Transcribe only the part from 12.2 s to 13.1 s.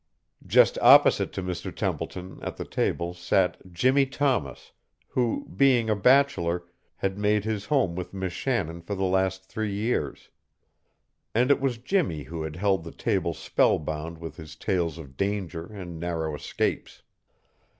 who had held the